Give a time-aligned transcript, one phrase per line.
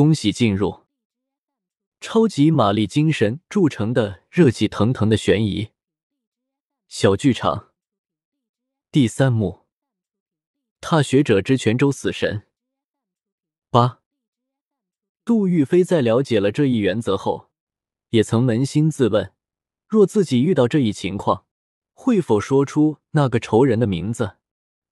[0.00, 0.86] 恭喜进入。
[2.00, 5.72] 超级玛丽精神铸成的热气腾腾的悬疑。
[6.88, 7.74] 小剧场。
[8.90, 9.66] 第三幕：
[10.80, 12.46] 踏雪者之泉州死神。
[13.68, 14.00] 八。
[15.22, 17.50] 杜玉飞在了解了这一原则后，
[18.08, 19.34] 也曾扪心自问：
[19.86, 21.44] 若自己遇到这一情况，
[21.92, 24.38] 会否说出那个仇人的名字？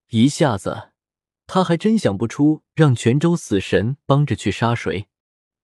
[0.09, 0.88] 一下子，
[1.51, 5.07] 他还真想不出让泉州死神帮着去杀谁。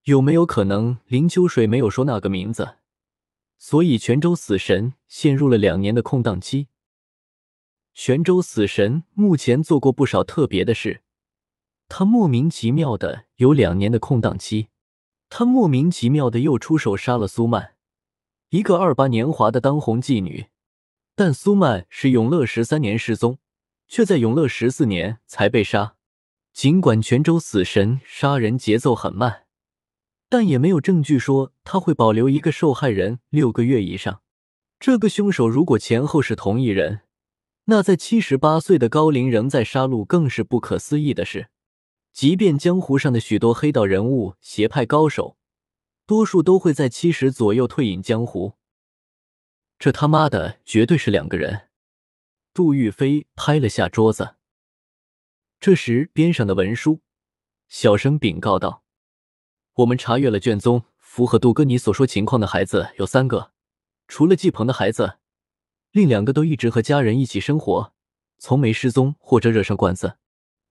[0.06, 2.78] 有没有可能林秋水没有说那个名字，
[3.60, 6.70] 所以泉州死神陷入了两年的空档期？
[7.94, 11.04] 泉州死神目前做过不少特别的事，
[11.88, 14.70] 他莫名其妙的有两年的空档期，
[15.30, 17.76] 他莫名其妙的又出手杀了苏曼，
[18.50, 20.48] 一个二八年华的当红妓女。
[21.16, 23.38] 但苏曼是永乐十三年失踪，
[23.88, 25.96] 却在永乐十四年才被杀。
[26.54, 29.44] 尽管泉州死神杀人节奏很慢。
[30.28, 34.22] 但也没有证据说他会保留一个受害人六个月以上。
[34.80, 37.02] 这个凶手如果前后是同一人，
[37.66, 41.50] 那在七十八岁的高龄仍在杀戮，更是不可思议的事。
[42.12, 45.38] 即便江湖上的许多黑道人物、邪派高手，
[46.06, 48.54] 多数都会在七十左右退隐江湖。
[49.78, 51.70] 这他妈的绝对是两个人！
[52.56, 54.38] 杜玉飞拍了下桌子。
[55.60, 57.02] 这时，边上的文书
[57.68, 58.86] 小声禀告道。
[59.74, 63.52] 我们查阅了卷宗，符合杜哥你所说情况的孩子有三个，
[64.08, 65.18] 除了季鹏的孩子，
[65.92, 67.94] 另两个都一直和家人一起生活，
[68.38, 70.18] 从没失踪或者惹上官司。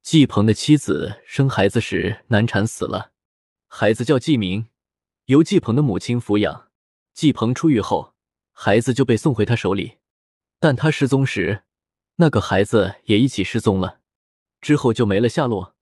[0.00, 3.12] 季鹏的妻子生孩子时难产死了，
[3.66, 4.68] 孩子叫季明，
[5.26, 6.70] 由季鹏的母亲抚养。
[7.12, 8.14] 季鹏出狱后，
[8.52, 9.98] 孩子就被送回他手里，
[10.58, 11.64] 但他失踪时，
[12.16, 14.00] 那个孩子也一起失踪了，
[14.60, 15.74] 之后就没了下落。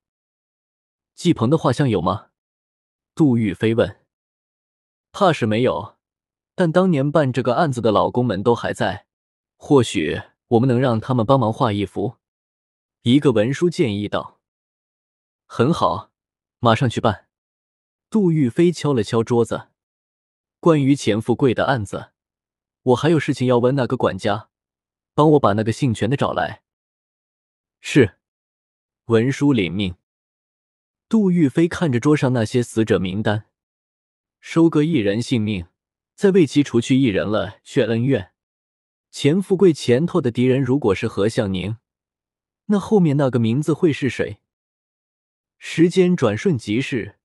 [1.14, 2.30] 季鹏的画像有吗？
[3.14, 4.00] 杜玉飞问
[5.12, 5.96] ：“怕是没有，
[6.54, 9.06] 但当年办这个案子的老公们都还在，
[9.56, 12.16] 或许我们能让他们帮忙画一幅。”
[13.02, 14.40] 一个文书建议道
[15.46, 16.10] ：“很好，
[16.60, 17.28] 马上去办。”
[18.08, 19.68] 杜玉飞敲了敲桌子
[20.60, 22.12] ：“关于钱富贵的案子，
[22.82, 24.48] 我还有事情要问那个管家，
[25.14, 26.62] 帮我把那个姓权的找来。”
[27.80, 28.18] 是，
[29.06, 29.96] 文书领命。
[31.08, 33.46] 杜玉飞看着桌上那些死者名单，
[34.40, 35.66] 收割一人性命，
[36.14, 38.32] 再为其除去一人了却恩怨。
[39.10, 41.76] 钱富贵前头的敌人如果是何向宁，
[42.66, 44.38] 那后面那个名字会是谁？
[45.58, 47.18] 时间转瞬即逝，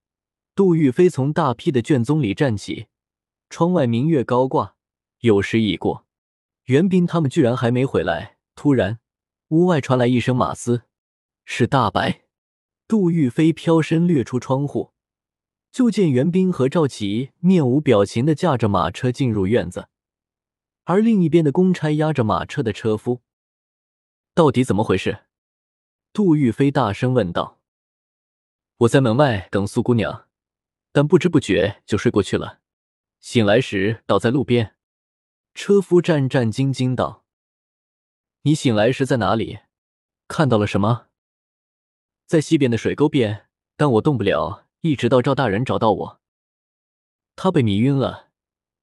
[0.55, 2.87] 杜玉飞从大批的卷宗里站起，
[3.49, 4.75] 窗外明月高挂，
[5.19, 6.06] 有时已过。
[6.67, 8.99] 袁斌他们居然还没回来，突然，
[9.49, 10.81] 屋外传来一声马嘶，
[11.45, 12.23] 是大白。
[12.89, 14.91] 杜玉飞飘身掠出窗户，
[15.71, 19.87] 就见袁斌和赵琪面无表情的驾着马车进入院子，
[20.83, 23.21] 而另一边的公差押着马车的车夫，
[24.33, 25.19] 到底怎么回事？
[26.11, 27.61] 杜玉飞大声问道
[28.79, 30.27] ：“我在门外等苏姑娘，
[30.91, 32.59] 但不知不觉就睡过去了，
[33.21, 34.73] 醒来时倒在路边。”
[35.59, 37.25] 车夫战战兢兢道
[38.43, 39.57] ：“你醒来时在哪里？
[40.27, 41.07] 看到了什么？”
[42.27, 46.21] 在西边的水沟边，但我动不了，一直到赵大人找到我。
[47.35, 48.29] 他被迷晕了，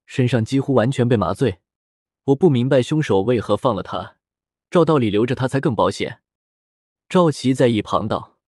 [0.04, 1.60] 身上几乎完全被麻醉。
[2.24, 4.16] 我不明白凶手为何放了他，
[4.68, 6.22] 照道理留着他才更保险。
[7.08, 8.40] 赵琪在一旁道：“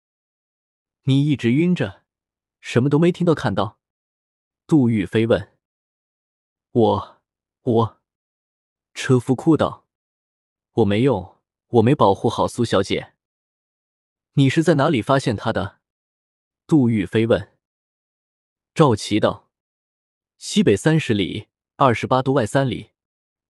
[1.05, 2.05] 你一直晕着，
[2.59, 3.79] 什么都没听到看到。”
[4.67, 5.53] 杜玉飞问
[6.73, 7.23] ：“我
[7.65, 8.01] 我。”
[8.95, 9.87] 车夫哭道
[10.75, 13.15] ：“我没用，我没保护好苏小姐。”
[14.35, 15.81] 你是在哪里发现他的？
[16.67, 17.53] 杜玉飞问。
[18.73, 19.51] 赵琪道
[20.39, 22.93] ：“西北三十里，二十八度外三里，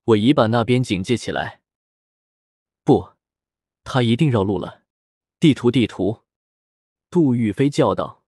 [0.05, 1.61] 我已把那边警戒起来。”
[2.83, 3.11] 不，
[3.85, 4.83] 他一定绕路了。
[5.39, 6.23] 地图，地图！
[7.11, 8.23] 杜玉飞叫道。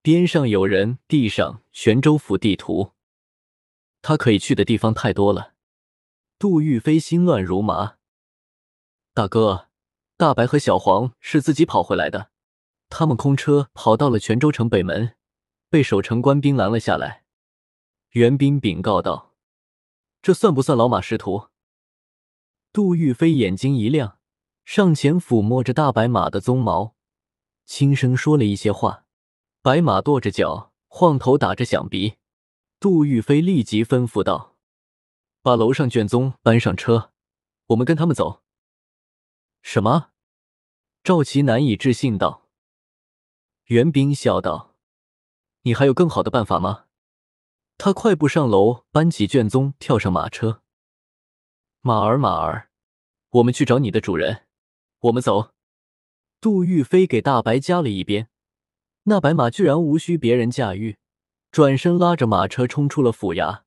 [0.00, 2.92] 边上有人递上泉州府地图。
[4.00, 5.51] 他可以去的地方太多了。
[6.42, 7.98] 杜玉飞心乱如麻。
[9.14, 9.68] 大哥。
[10.16, 12.32] 大白和小黄是自己跑回来的，
[12.88, 15.14] 他们空车跑到了泉州城北门，
[15.70, 17.22] 被守城官兵拦了下来。
[18.10, 19.36] 袁斌禀告道
[20.20, 21.46] ：“这算不算老马识途？”
[22.72, 24.18] 杜玉飞眼睛一亮，
[24.64, 26.96] 上前抚摸着大白马的鬃毛，
[27.64, 29.04] 轻声说了一些话。
[29.62, 32.14] 白马跺着脚，晃头打着响鼻。
[32.80, 34.51] 杜玉飞立即吩咐道
[35.42, 37.12] ：“把楼上卷宗搬上车，
[37.66, 38.42] 我们跟他们走。”
[39.60, 40.10] 什么？
[41.02, 42.48] 赵奇难以置信道
[43.66, 44.76] ：“袁冰笑道，
[45.62, 46.84] 你还有更好的办法吗？
[47.76, 50.62] 他快步上楼，搬起卷宗，跳上马车。
[51.80, 52.70] 马儿，马儿，
[53.30, 54.46] 我们去找你的主人。
[55.00, 55.52] 我们走。
[56.40, 58.28] 杜玉飞给大白加了一鞭，
[59.04, 60.98] 那白马居然无需别人驾驭，
[61.50, 63.62] 转身拉着马车冲出了府衙。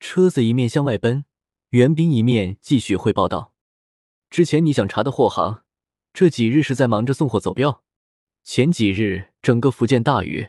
[0.00, 1.26] 车子一面向外奔，
[1.68, 3.52] 袁斌一面继续汇报道
[4.30, 5.62] ：“之前你想查的货行，
[6.14, 7.84] 这几日是在忙着送货走镖。
[8.42, 10.48] 前几日整个福建大雨。”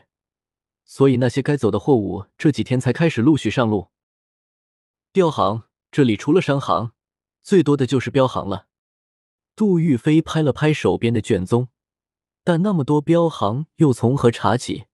[0.84, 3.88] 所以那些该走的货物这几天才开始陆续上路。
[5.12, 6.92] 镖行这里除了商行，
[7.42, 8.68] 最多的就是镖行了。
[9.54, 11.68] 杜玉飞拍了拍手边的卷宗，
[12.42, 14.86] 但那么多镖行又从何查起？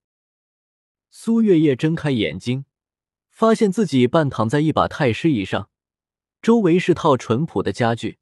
[1.11, 2.65] 苏月夜睁开眼睛，
[3.39, 5.71] 发现自己半躺在一把太师椅上，
[6.43, 8.19] 周围是套淳朴的家具，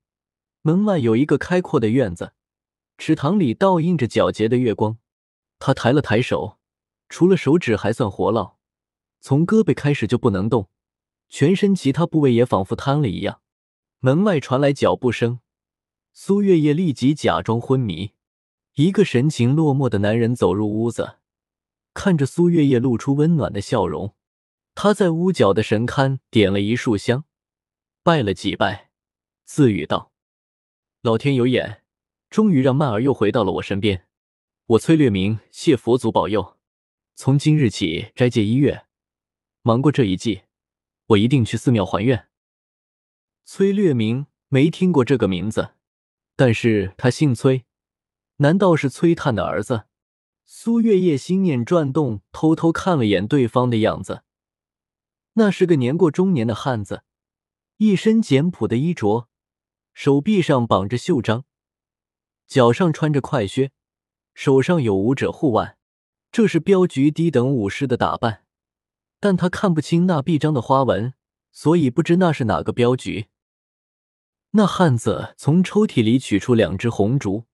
[0.60, 2.34] 门外有一个开阔的院子，
[2.98, 4.98] 池塘里倒映着皎洁的月光。
[5.58, 6.58] 他抬了抬手。
[7.08, 8.58] 除了手指还算活络，
[9.18, 10.68] 从胳膊开始就不能动，
[11.30, 13.40] 全身其他部位也仿佛瘫了一样。
[14.00, 15.40] 门外传来脚步声，
[16.12, 18.12] 苏月夜立即假装昏迷。
[18.74, 21.20] 一个神情落寞的男人走入屋子，
[21.94, 24.14] 看着苏月夜，露出温暖的笑容。
[24.76, 27.25] 他在屋角的神龛点了一束香，
[28.02, 28.90] 拜了几拜，
[29.46, 30.12] 自语道
[31.00, 31.82] ：“老天有眼，
[32.28, 34.06] 终于让曼儿又回到了我身边。
[34.67, 36.58] 我崔略明谢佛祖保佑。”
[37.17, 38.84] 从今日起斋戒一月，
[39.62, 40.43] 忙过这一季，
[41.06, 42.29] 我一定去寺庙还愿。
[43.46, 45.70] 崔略明没听过这个名字，
[46.37, 47.64] 但是他姓崔，
[48.37, 49.84] 难道是崔探的儿子？
[50.44, 54.25] 苏月夜心念转动，偷偷看了眼对方的样子，
[55.38, 57.02] 那是个年过中年的汉子，
[57.76, 59.28] 一身简朴的衣着，
[59.92, 61.44] 手臂上绑着袖章，
[62.46, 63.70] 脚上穿着快靴，
[64.32, 65.76] 手上有武者护腕。
[66.32, 68.44] 这是镖局低等武士的打扮，
[69.20, 71.12] 但他看不清那臂章的花纹，
[71.52, 73.26] 所以不知那是哪个镖局。
[74.52, 77.44] 那汉子从抽屉里取出两只红烛，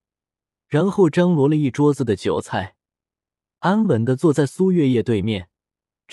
[0.69, 2.77] 然后张罗了一桌子的酒菜，
[3.59, 5.49] 安稳的坐在苏月夜对面，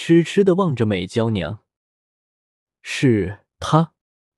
[0.03, 1.63] 痴痴的望着美娇娘。
[2.81, 3.93] 是他。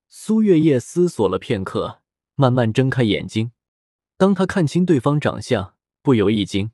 [0.09, 2.03] 苏月夜思索了片刻，
[2.35, 3.53] 慢慢睁开眼睛。
[4.17, 6.73] 当他看清对方长相，不由一惊。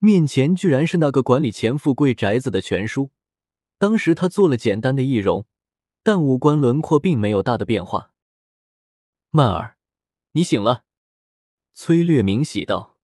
[0.00, 3.12] 面前居然是那个管理钱富贵宅子的全叔。
[3.78, 5.46] 当时他做了简单的易容，
[6.02, 8.10] 但五官轮廓并没有大的变化。
[9.30, 9.78] 曼儿，
[10.32, 10.84] 你醒了。
[11.74, 12.98] 崔略明喜道。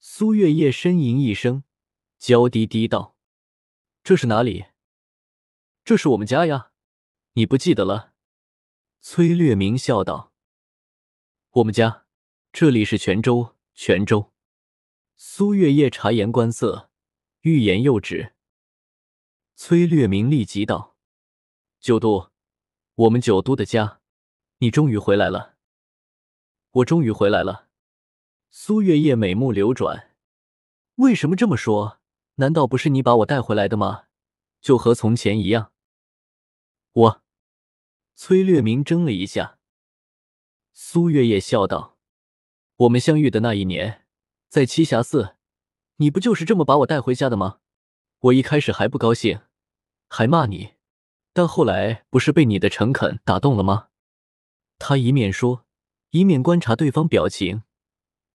[0.00, 1.62] 苏月夜呻吟一声，
[2.18, 3.14] 娇滴滴道
[4.08, 4.64] ：“这是哪里？
[5.84, 6.72] 这是我们家呀，
[7.34, 8.14] 你不记得了？”
[9.02, 10.32] 崔略明笑道
[11.60, 12.06] ：“我们家，
[12.50, 14.32] 这里是泉州，泉州。”
[15.18, 16.90] 苏月夜察言观色，
[17.42, 18.32] 欲言又止。
[19.56, 20.96] 崔略明立即道
[21.78, 22.32] ：“九都，
[22.94, 24.00] 我们九都的家，
[24.60, 25.58] 你终于回来了。
[26.70, 27.68] 我终于回来了。”
[28.48, 30.16] 苏月夜美目流转，
[30.94, 31.97] 为什么这么说？
[32.40, 34.04] 难道不是你把我带回来的吗？
[34.60, 35.72] 就和从前一样。
[36.92, 37.22] 我，
[38.14, 39.58] 崔略明怔了一下。
[40.72, 41.98] 苏月夜笑道
[42.76, 44.06] ：“我们相遇的那一年。”
[44.48, 45.36] 在栖霞寺，
[45.96, 47.58] 你不就是这么把我带回家的吗？
[48.20, 49.40] 我一开始还不高兴，
[50.08, 50.74] 还骂你，
[51.32, 53.88] 但后来不是被你的诚恳打动了吗？
[54.78, 55.66] 他一面说，
[56.10, 57.64] 一面观察对方表情。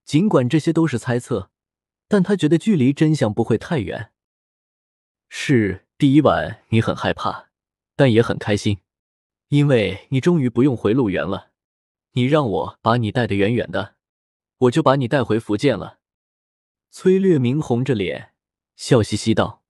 [0.03, 1.49] 尽管这些都是猜测，
[2.13, 4.11] 但他觉得距离真相不会太远。
[5.29, 7.49] 是第一晚，你很害怕，
[7.95, 8.77] 但也很开心，
[9.47, 11.49] 因为你终于不用回路园了。
[12.11, 13.95] 你让我把你带得远远的，
[14.59, 15.97] 我就把你带回福建了。
[16.91, 18.35] 崔略明红着脸，
[18.75, 19.63] 笑嘻嘻道：“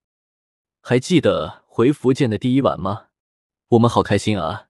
[0.83, 3.07] 还记得回福建的第一晚吗？
[3.69, 4.67] 我们好开心啊！”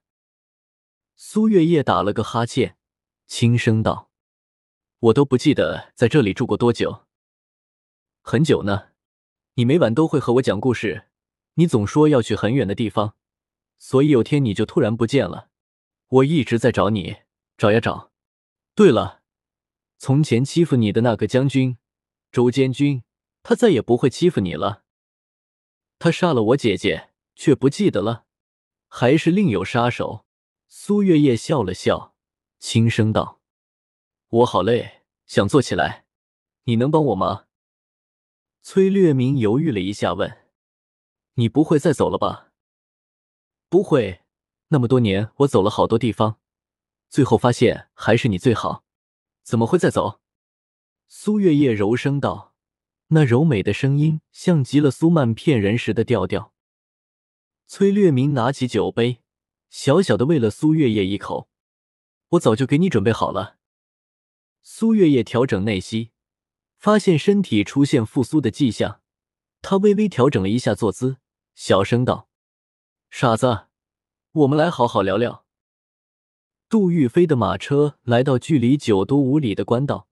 [1.18, 2.76] 苏月夜打了个哈欠，
[3.26, 4.12] 轻声道
[5.10, 7.03] ：“我都不记得在这里住过多久。
[8.26, 8.88] 很久呢。
[9.56, 11.08] 你每晚都会和我讲故事，
[11.56, 13.16] 你总说要去很远的地方，
[13.78, 15.50] 所以有天你就突然不见了。
[16.08, 17.18] 我一直在找你，
[17.58, 18.12] 找呀找。
[18.74, 19.20] 对了，
[19.98, 21.76] 从前欺负你的那个将军。”
[22.32, 23.04] 周监军，
[23.42, 24.84] 他再也不会欺负你了。
[25.98, 28.24] 他杀了我姐姐，却不记得了，
[28.88, 30.24] 还是另有杀手？
[30.66, 32.16] 苏月夜笑了笑，
[32.58, 33.42] 轻声道
[34.28, 36.06] ：“我好累，想坐起来，
[36.64, 37.44] 你能帮我吗？”
[38.66, 40.38] 崔略明犹豫了一下，问
[41.36, 42.50] ：“你不会再走了吧
[43.68, 44.22] ？”“不会，
[44.68, 46.40] 那么多年，我走了好多地方，
[47.10, 48.82] 最后发现还是你最好，
[49.42, 50.18] 怎么会再走？”
[51.06, 52.54] 苏月夜柔声道
[53.08, 56.54] ：“那柔美的声音像极了苏曼骗人时的调调。
[57.66, 59.20] 崔略明拿起酒杯，
[59.68, 61.50] 小小的喂了苏月夜一口。
[62.30, 63.58] 我早就给你准备好了。
[64.62, 66.12] 苏月夜调整内息，
[66.84, 69.00] 发现身体出现复苏的迹象，
[69.62, 71.16] 他微微调整了一下坐姿，
[71.54, 72.28] 小声道
[73.08, 73.68] ：“傻子，
[74.32, 75.46] 我们来好好聊聊。”
[76.68, 80.08] 杜玉飞的马车来到距离九都五里的官道，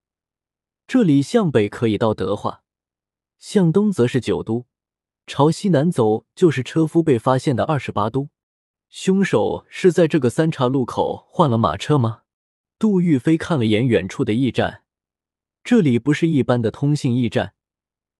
[0.86, 2.62] 这里向北可以到德化，
[3.36, 4.64] 向东则是九都，
[5.26, 8.30] 朝西南走就是车夫被发现的二十八都。
[8.88, 12.22] 凶手是在这个三岔路口换了马车吗？
[12.78, 14.81] 杜玉飞看了眼远处的驿站，
[15.64, 17.54] 这里不是一般的通信驿站，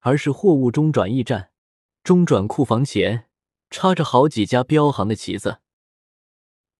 [0.00, 1.50] 而是货物中转驿站。
[2.04, 3.28] 中转库房前
[3.70, 5.60] 插着好几家标行的旗子。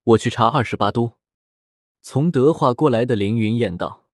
[0.03, 1.17] 我去查二十八都。
[2.01, 4.09] 从德化过来的凌云燕道：“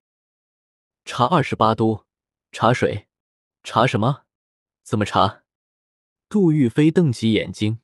[1.06, 2.06] 查二十八都，
[2.52, 3.08] 查水，
[3.64, 4.26] 查什么？
[4.84, 5.44] 怎么查？”
[6.30, 7.80] 杜玉飞瞪起眼睛。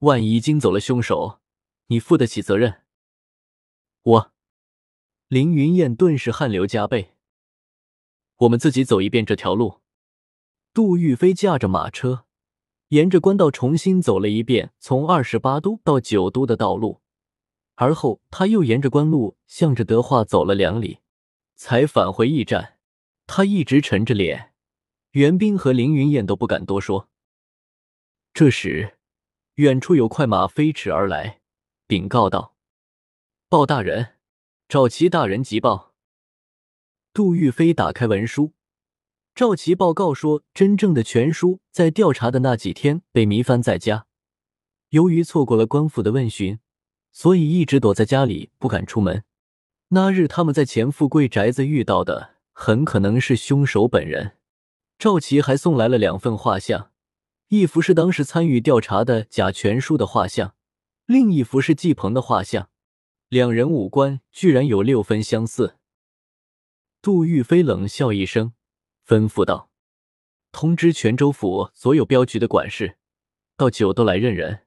[0.00, 1.40] 万一惊走了凶手，
[1.86, 2.84] 你负得起责任？
[4.02, 4.32] 我，
[5.26, 7.17] 凌云燕顿时汗流浃背。
[8.38, 9.80] 我们自己走一遍这条路。
[10.72, 12.24] 杜玉飞驾着马车，
[12.88, 17.00] 沿着官道重新走了一遍从二十八都到九都的道路，
[17.74, 21.00] 而后他又沿着官路向着德化走了两里，
[21.56, 22.78] 才返回驿站。
[23.26, 24.54] 他一直沉着脸，
[25.10, 27.08] 袁斌和凌云燕都不敢多说。
[28.32, 28.94] 这时。
[29.58, 31.40] 远处有快马飞驰而来，
[31.88, 32.54] 禀告道
[33.50, 34.14] ：“报大人，
[34.68, 35.87] 赵齐大人急报。”
[37.18, 38.52] 杜玉飞打开文书，
[39.34, 44.06] 赵齐报告说，真正的全叔在调查的那几天被迷翻在家，
[44.90, 46.60] 由于错过了官府的问询，
[47.10, 49.24] 所以一直躲在家里不敢出门。
[49.88, 54.36] 那日他们在钱富贵宅子遇到的，很可能是凶手本人。
[54.96, 56.92] 赵齐还送来了两份画像。
[57.48, 60.54] 一幅是当时参与调查的贾全书的画像，
[61.06, 62.68] 另一幅是季鹏的画像，
[63.28, 65.77] 两人五官居然有六分相似。
[67.00, 68.52] 杜玉飞冷笑一声，
[69.06, 69.70] 吩咐道
[70.50, 72.96] ：“通知泉州府所有镖局的管事，
[73.56, 74.66] 到九都来认人。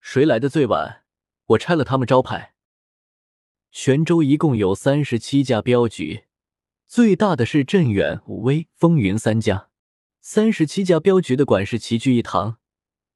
[0.00, 1.04] 谁来的最晚，
[1.46, 2.54] 我拆了他们招牌。”
[3.70, 6.24] 泉州一共有三十七家镖局，
[6.86, 9.68] 最大的是镇远、武威、风云三家。
[10.20, 12.58] 三十七家镖局的管事齐聚一堂，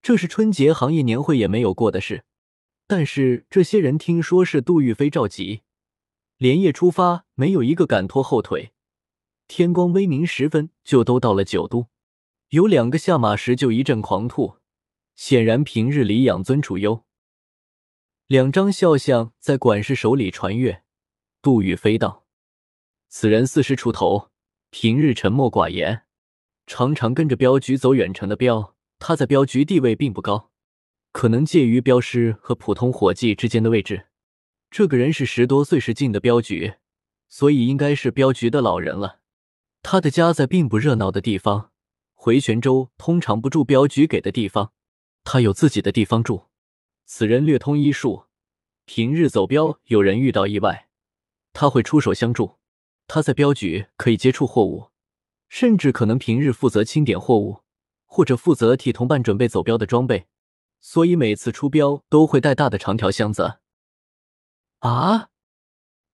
[0.00, 2.24] 这是春节行业年会也没有过的事。
[2.86, 5.62] 但是这些人听说是杜玉飞召集，
[6.42, 8.72] 连夜出发，没有一个敢拖后腿。
[9.46, 11.86] 天光微明时分，就都到了九都。
[12.48, 14.56] 有两个下马时就一阵狂吐，
[15.14, 17.04] 显然平日里养尊处优。
[18.26, 20.82] 两张肖像在管事手里传阅。
[21.40, 22.24] 杜宇飞道
[23.08, 24.30] ：“此人四十出头，
[24.70, 26.02] 平日沉默寡言。”
[26.66, 30.50] 常常跟着镖局走远程的镖，他在镖局地位并不高，
[31.12, 34.08] 可能介于镖师和普通伙计之间的位置。
[34.72, 36.76] 这个人是十多岁时进的镖局，
[37.28, 39.20] 所以应该是镖局的老人了。
[39.82, 41.72] 他的家在并不热闹的地方，
[42.14, 44.72] 回泉州通常不住镖局给的地方，
[45.24, 46.46] 他有自己的地方住。
[47.04, 48.24] 此人略通医术，
[48.86, 50.88] 平日走镖有人遇到意外，
[51.52, 52.56] 他会出手相助。
[53.06, 54.88] 他在镖局可以接触货物。
[55.50, 57.58] 甚至可能平日负责清点货物，
[58.06, 60.24] 或者负责替同伴准备走镖的装备，
[60.80, 63.58] 所以每次出镖都会带大的长条箱子。
[64.82, 65.30] 啊！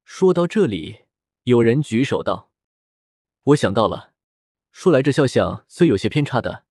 [0.05, 1.07] 说到这里，
[1.45, 2.51] 有人举手道
[3.45, 4.13] ：“我想到了。
[4.73, 6.65] 说来这肖像虽有些偏差的，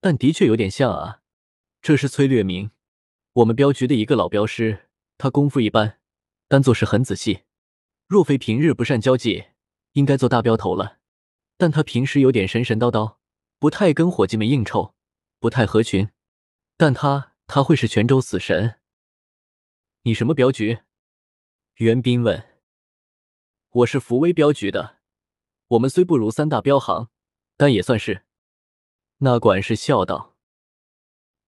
[0.00, 1.22] 但的确有点像啊。
[1.80, 2.70] 这是崔略明，
[3.32, 5.98] 我们镖局的一个老镖师，他功夫一般，
[6.46, 7.42] 但做事很仔细。
[8.06, 9.46] 若非平日不善交际，
[9.94, 10.98] 应该做大镖头了。”
[11.58, 13.16] 但他平时有点神神叨叨，
[13.58, 14.94] 不太跟伙计们应酬，
[15.40, 16.08] 不太合群。
[16.76, 18.76] 但他他会是泉州死神。
[20.02, 20.82] 你什么镖局？
[21.76, 22.46] 袁斌问。
[23.70, 24.98] 我是福威镖局的。
[25.68, 27.08] 我们虽不如三大镖行，
[27.56, 28.26] 但也算是。
[29.18, 30.36] 那管事笑道。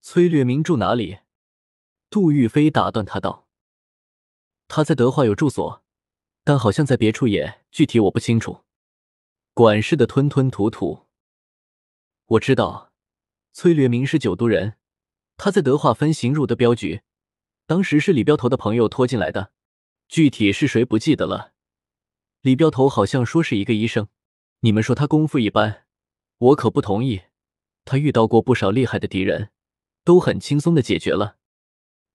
[0.00, 1.18] 崔略明住哪里？
[2.08, 3.48] 杜玉飞打断他道。
[4.66, 5.84] 他在德化有住所，
[6.42, 8.64] 但好像在别处也，具体我不清楚。
[9.52, 11.06] 管事的吞吞吐吐。
[12.24, 12.92] 我知道，
[13.52, 14.78] 崔略明是九都人，
[15.36, 17.02] 他在德化分行入的镖局，
[17.66, 19.52] 当时是李镖头的朋友拖进来的，
[20.08, 21.52] 具体是谁不记得了。
[22.42, 24.08] 李镖头好像说是一个医生。
[24.60, 25.86] 你们说他功夫一般，
[26.38, 27.22] 我可不同意。
[27.84, 29.50] 他遇到过不少厉害的敌人，
[30.04, 31.36] 都很轻松的解决了。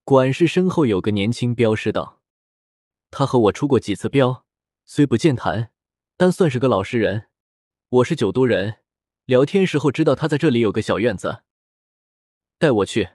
[0.04, 2.22] 管事身后有个年轻镖师道
[3.12, 4.46] ：“他和我出过几次镖，
[4.86, 5.72] 虽不健谈，
[6.18, 7.28] 但算是个老实人。”
[7.90, 8.80] 我是九都人，
[9.26, 11.44] 聊天时候知道他在这里有个小院子，
[12.58, 13.10] 带我去。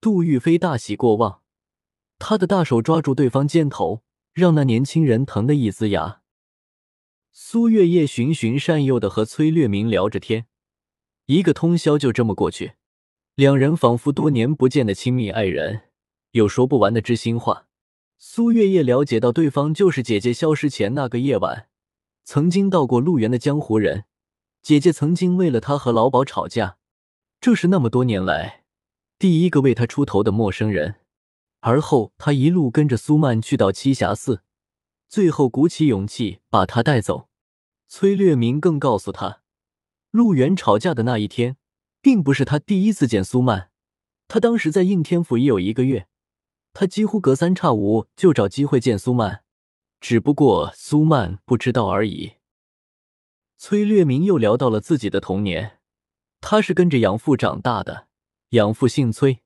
[0.00, 1.39] 杜玉飞大喜过望，
[2.20, 4.02] 他的大手抓住对方肩头，
[4.34, 6.20] 让那年轻人疼得一呲牙。
[7.32, 10.46] 苏月夜循循善诱的和崔略明聊着天，
[11.26, 12.74] 一个通宵就这么过去，
[13.34, 15.84] 两人仿佛多年不见的亲密爱人，
[16.32, 17.66] 有说不完的知心话。
[18.18, 21.68] 苏月夜了解到对方就是姐姐消失前那个夜晚
[22.22, 24.04] 曾经到过陆源的江湖人，
[24.60, 26.76] 姐姐曾经为了他和老鸨吵架，
[27.40, 28.64] 这是那么多年来
[29.18, 30.96] 第一个为他出头的陌生人。
[31.60, 34.42] 而后他一路跟着苏曼去到栖霞寺，
[35.08, 37.28] 最后鼓起勇气把她带走。
[37.88, 39.42] 崔略明更告诉他，
[40.10, 41.56] 陆源吵架的那一天，
[42.00, 43.70] 并不是他第一次见苏曼，
[44.28, 46.06] 他当时在应天府已有一个月。
[46.72, 49.42] 他几乎隔三差五就找机会见苏曼，
[50.00, 52.34] 只不过苏曼不知道而已。
[53.58, 55.80] 崔略明又聊到了自己的童年，
[56.40, 58.06] 他是跟着养父长大的，
[58.50, 59.40] 养父姓崔，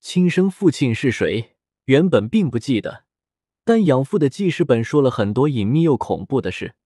[0.00, 1.53] 亲生父亲是谁，
[1.84, 3.04] 原本并不记得，
[3.62, 6.76] 但养父的记事本说了很多隐秘又恐怖的事。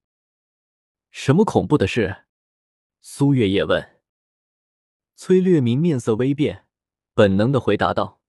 [1.10, 2.24] 什么恐怖的事？
[3.00, 4.00] 苏月夜问。
[5.14, 6.66] 崔略明面色微变，
[7.14, 8.20] 本能的回答道。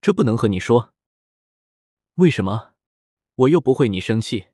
[0.00, 0.94] 这不能和你说。
[2.14, 2.74] 为什么？
[3.34, 4.46] 我又不会你生气。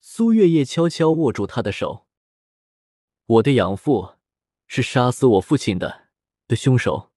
[0.00, 2.06] 苏月夜悄悄握住他的手。
[3.26, 4.14] 我的养父
[4.66, 6.08] 是杀死我父亲的
[6.46, 7.12] 的凶手。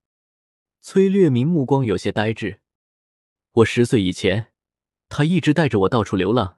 [0.81, 2.59] 崔略明目光有些呆滞。
[3.53, 4.51] 我十岁以前，
[5.10, 6.58] 他一直带着我到处流浪。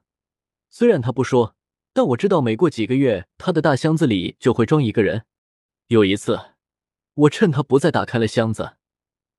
[0.68, 1.56] 虽然他不说，
[1.94, 5.24] 但我知道每过几个月，他的大箱子里就会装一个人。
[5.88, 6.38] 有一次，
[7.14, 8.76] 我趁他不在，打开了箱子。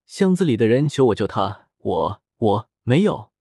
[0.07, 3.31] 箱子里的人求我救他，我我没有，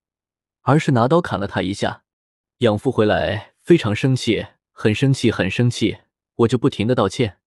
[0.61, 2.05] 而是拿刀砍了他一下。
[2.59, 5.99] 养父回来非常生气，很生气，很生气，
[6.37, 7.39] 我就不停的道歉。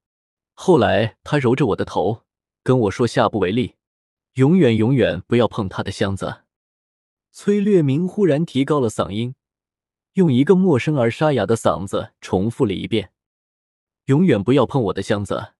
[0.54, 2.24] 后来他揉着我的头，
[2.64, 3.76] 跟我说下不为例，
[4.34, 6.45] 永远永远不要碰他的箱子。
[7.38, 9.36] 崔略明忽然提高了嗓音，
[10.14, 13.12] 用一个陌生而沙哑的嗓子重复了一遍
[14.08, 15.52] ：“永远不要碰我的箱子。”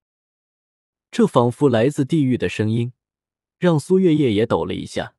[1.12, 2.94] 这仿佛来自地狱的声音。
[3.58, 5.16] 让苏月夜也抖了一下，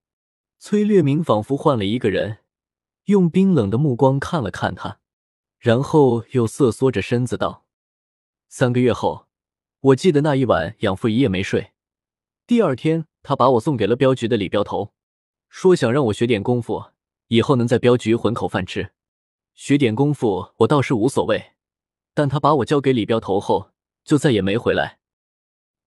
[0.57, 2.39] 崔略明仿佛换了一个人，
[3.05, 4.99] 用冰冷的目光看了看他，
[5.59, 7.67] 然后又瑟缩着身子道
[8.49, 9.27] ：“三个月后，
[9.81, 11.73] 我记得那一晚，养父一夜没睡。
[12.47, 14.95] 第二天，他把我送给了镖局的李镖头，
[15.49, 16.91] 说想让我学点功夫，
[17.27, 18.91] 以后能在镖局混口饭吃。
[19.53, 21.53] 学点功夫我倒是无所谓，
[22.13, 23.71] 但他把我交给李镖头后，
[24.03, 24.99] 就再也没回来。”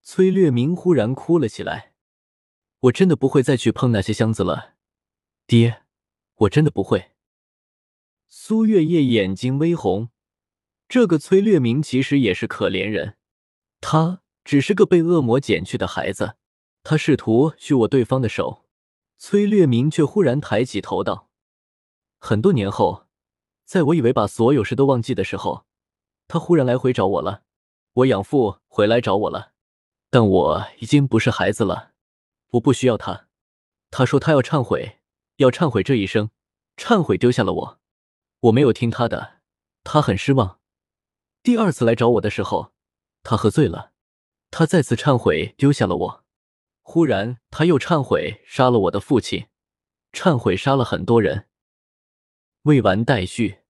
[0.03, 1.93] 崔略明忽然哭了起来。
[2.81, 4.75] 我真的不会再去碰那些箱子了，
[5.47, 5.83] 爹，
[6.35, 7.11] 我真的不会。
[8.27, 10.09] 苏月夜眼睛微红，
[10.89, 13.17] 这个崔略明其实也是可怜人，
[13.83, 16.37] 他只是个被恶魔捡去的孩子，
[16.83, 18.65] 他试图去握对方的手，
[19.23, 21.29] 崔略明却忽然抬起头道
[22.19, 23.07] ：“很多年后，
[23.67, 25.67] 在我以为把所有事都忘记的时候，
[26.27, 27.43] 他忽然来回找我了，
[27.93, 29.53] 我养父回来找我了，
[30.09, 31.93] 但我已经不是孩子了。”
[32.53, 33.29] 我不需要他，
[33.91, 35.01] 他说他要忏悔，
[35.37, 36.31] 要忏悔这一生，
[36.79, 37.81] 忏悔丢下了我。
[38.41, 39.41] 我没有听他的，
[39.85, 40.59] 他很失望。
[41.43, 42.73] 第二次来找我的时候，
[43.23, 43.93] 他喝醉了，
[44.51, 46.20] 他再次忏悔丢下了我。
[46.83, 49.47] 忽然他又忏悔杀了我的父亲，
[50.13, 51.49] 忏悔杀了很多人。
[52.63, 53.61] 未完待续。